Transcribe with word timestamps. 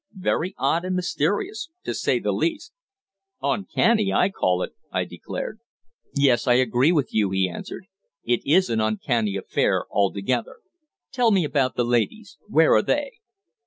Very 0.17 0.55
odd 0.57 0.83
and 0.83 0.95
mysterious, 0.95 1.69
to 1.83 1.93
say 1.93 2.17
the 2.17 2.31
least." 2.31 2.73
"Uncanny, 3.39 4.11
I 4.11 4.29
call 4.29 4.63
it," 4.63 4.71
I 4.91 5.05
declared. 5.05 5.59
"Yes, 6.15 6.47
I 6.47 6.53
agree 6.53 6.91
with 6.91 7.13
you," 7.13 7.29
he 7.29 7.47
answered. 7.47 7.85
"It 8.23 8.41
is 8.43 8.71
an 8.71 8.81
uncanny 8.81 9.35
affair 9.35 9.85
altogether. 9.91 10.55
Tell 11.11 11.29
me 11.29 11.43
about 11.43 11.75
the 11.75 11.85
ladies. 11.85 12.39
Where 12.47 12.73
are 12.73 12.81
they?" 12.81 13.17